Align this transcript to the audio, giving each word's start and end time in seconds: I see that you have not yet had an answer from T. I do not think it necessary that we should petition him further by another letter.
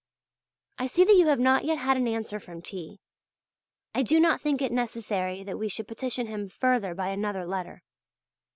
I 0.79 0.87
see 0.87 1.03
that 1.03 1.13
you 1.15 1.27
have 1.27 1.37
not 1.39 1.63
yet 1.63 1.77
had 1.77 1.95
an 1.95 2.07
answer 2.07 2.39
from 2.39 2.63
T. 2.63 3.01
I 3.93 4.01
do 4.01 4.19
not 4.19 4.41
think 4.41 4.59
it 4.59 4.71
necessary 4.71 5.43
that 5.43 5.59
we 5.59 5.69
should 5.69 5.87
petition 5.87 6.25
him 6.25 6.49
further 6.49 6.95
by 6.95 7.09
another 7.09 7.45
letter. 7.45 7.83